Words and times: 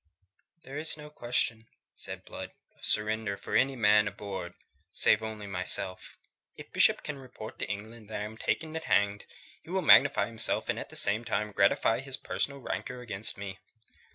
"There 0.63 0.79
is 0.79 0.97
no 0.97 1.11
question," 1.11 1.67
said 1.93 2.25
Blood, 2.25 2.53
"of 2.75 2.83
surrender 2.83 3.37
for 3.37 3.55
any 3.55 3.75
man 3.75 4.07
aboard 4.07 4.55
save 4.91 5.21
only 5.21 5.45
myself. 5.45 6.17
If 6.57 6.71
Bishop 6.73 7.03
can 7.03 7.19
report 7.19 7.59
to 7.59 7.69
England 7.69 8.09
that 8.09 8.19
I 8.21 8.25
am 8.25 8.35
taken 8.39 8.75
and 8.75 8.83
hanged, 8.83 9.25
he 9.61 9.69
will 9.69 9.83
magnify 9.83 10.25
himself 10.25 10.69
and 10.69 10.79
at 10.79 10.89
the 10.89 10.95
same 10.95 11.23
time 11.23 11.51
gratify 11.51 11.99
his 11.99 12.17
personal 12.17 12.61
rancour 12.61 13.01
against 13.01 13.37
me. 13.37 13.59